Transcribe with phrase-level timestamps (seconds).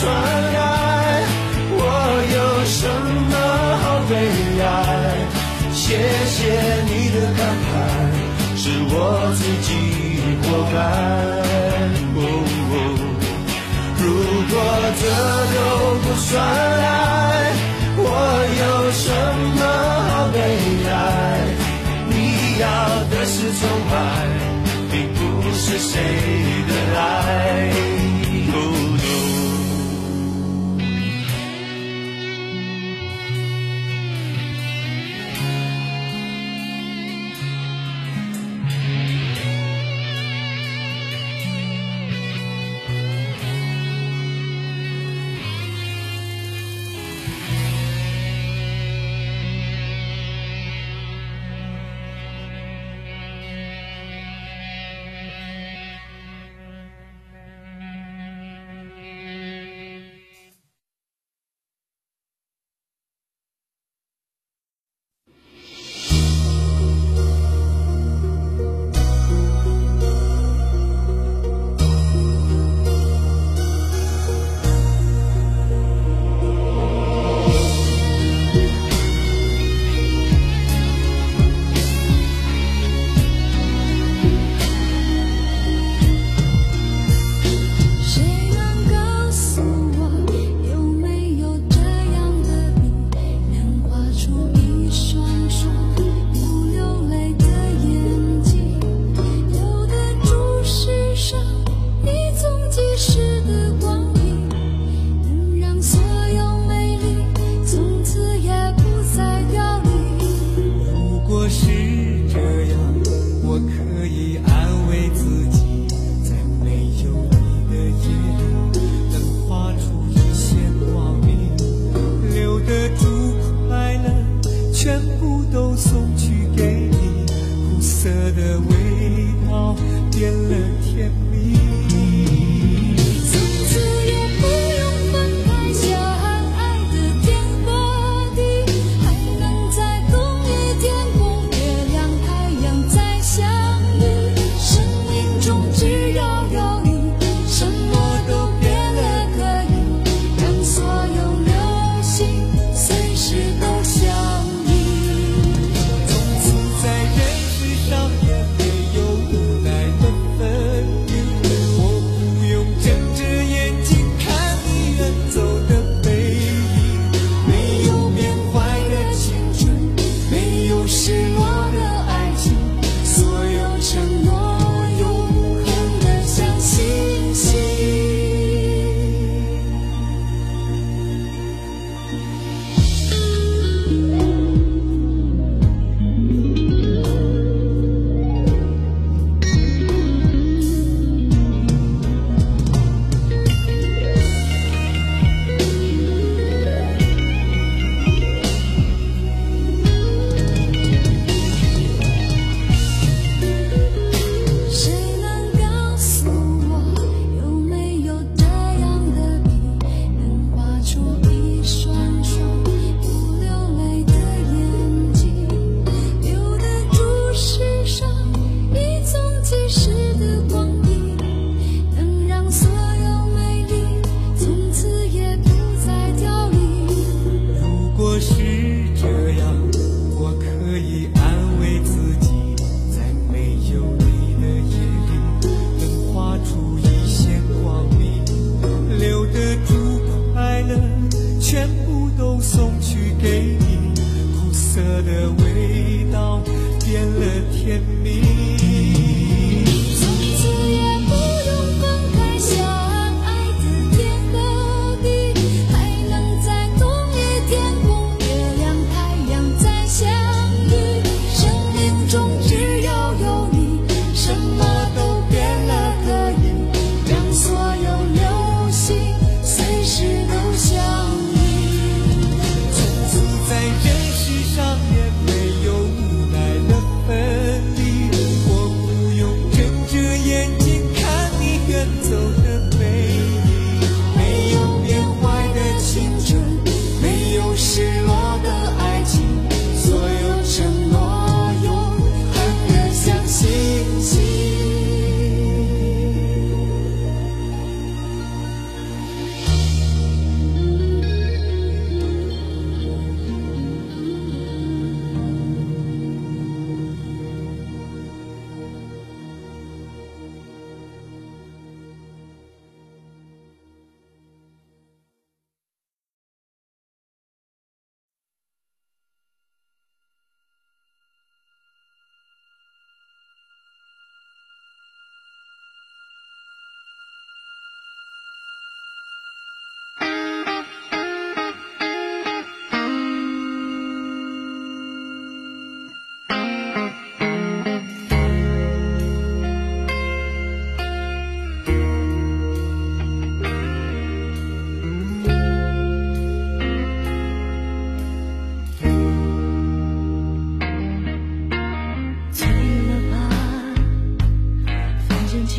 [0.00, 1.28] 算爱，
[1.76, 1.84] 我
[2.32, 2.80] 有什
[3.28, 3.34] 么
[3.82, 4.12] 好悲
[4.64, 4.64] 哀？
[5.74, 5.84] 谢
[6.24, 6.38] 谢
[6.88, 7.70] 你的慷慨，
[8.56, 8.96] 是我
[9.36, 9.68] 自己
[10.40, 10.74] 活该。
[13.98, 14.04] 如
[14.48, 14.54] 果
[15.00, 15.02] 这
[15.54, 15.56] 都
[16.00, 16.82] 不算爱，
[17.98, 18.02] 我
[18.62, 19.04] 有什
[19.58, 19.60] 么
[20.08, 20.36] 好悲
[20.88, 20.92] 哀？
[22.08, 22.12] 你
[22.58, 22.64] 要
[23.10, 23.92] 的是崇拜，
[24.90, 25.20] 并不
[25.52, 25.92] 是谁
[26.66, 27.99] 的爱。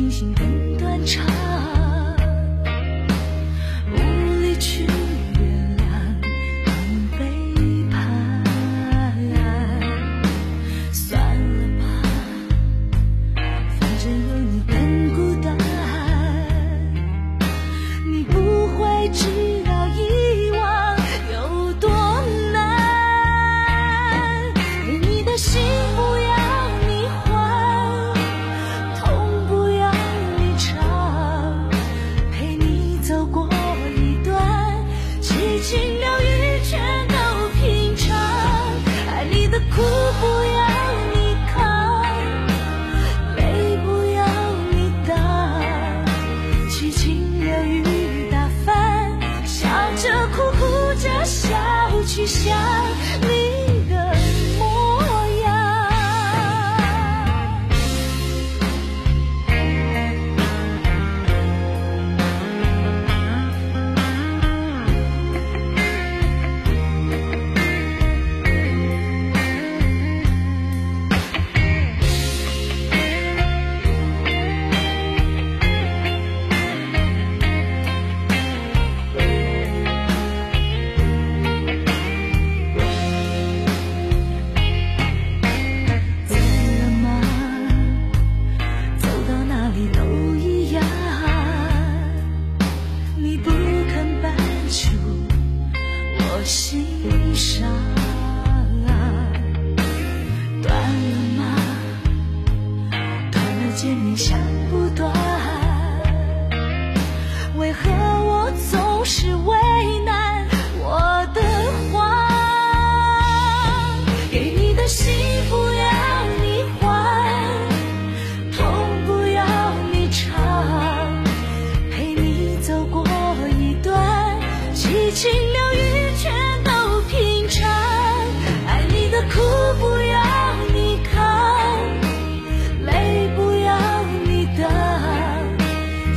[0.00, 1.39] 星星很短暂。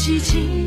[0.00, 0.59] 激，情